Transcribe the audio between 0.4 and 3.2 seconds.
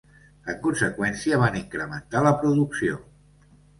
En conseqüència, van incrementar la producció.